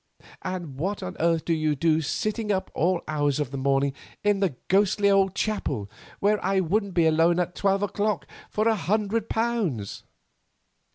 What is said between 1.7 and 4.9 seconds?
do sitting up to all hours of the morning in that